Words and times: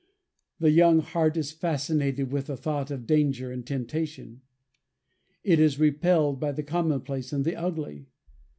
The 0.57 0.71
young 0.71 1.01
heart 1.01 1.37
is 1.37 1.51
fascinated 1.51 2.31
with 2.31 2.47
the 2.47 2.57
thought 2.57 2.89
of 2.89 3.05
danger 3.05 3.51
and 3.51 3.63
temptation. 3.63 4.41
It 5.43 5.59
is 5.59 5.77
repelled 5.77 6.39
by 6.39 6.53
the 6.53 6.63
commonplace 6.63 7.31
and 7.31 7.45
the 7.45 7.55
ugly. 7.55 8.07